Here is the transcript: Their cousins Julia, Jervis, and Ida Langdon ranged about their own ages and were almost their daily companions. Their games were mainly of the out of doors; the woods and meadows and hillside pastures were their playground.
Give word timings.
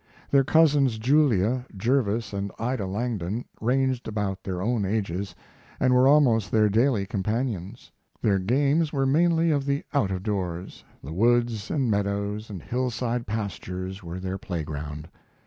Their 0.31 0.43
cousins 0.43 0.97
Julia, 0.97 1.63
Jervis, 1.77 2.33
and 2.33 2.51
Ida 2.57 2.87
Langdon 2.87 3.45
ranged 3.59 4.07
about 4.07 4.43
their 4.43 4.59
own 4.59 4.83
ages 4.83 5.35
and 5.79 5.93
were 5.93 6.07
almost 6.07 6.49
their 6.49 6.69
daily 6.69 7.05
companions. 7.05 7.91
Their 8.19 8.39
games 8.39 8.91
were 8.91 9.05
mainly 9.05 9.51
of 9.51 9.63
the 9.67 9.83
out 9.93 10.09
of 10.09 10.23
doors; 10.23 10.83
the 11.03 11.13
woods 11.13 11.69
and 11.69 11.91
meadows 11.91 12.49
and 12.49 12.63
hillside 12.63 13.27
pastures 13.27 14.01
were 14.01 14.19
their 14.19 14.39
playground. 14.39 15.07